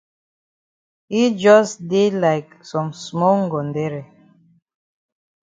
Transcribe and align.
Yi 1.13 1.23
jus 1.41 1.69
dey 1.89 2.09
like 2.23 2.49
some 2.69 2.89
small 3.03 3.37
ngondere. 3.45 4.01